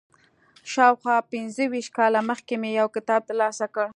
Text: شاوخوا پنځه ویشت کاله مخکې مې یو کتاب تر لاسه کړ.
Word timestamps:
شاوخوا 0.71 1.17
پنځه 1.31 1.63
ویشت 1.71 1.91
کاله 1.97 2.19
مخکې 2.29 2.53
مې 2.61 2.69
یو 2.79 2.87
کتاب 2.95 3.21
تر 3.29 3.35
لاسه 3.41 3.65
کړ. 3.73 3.87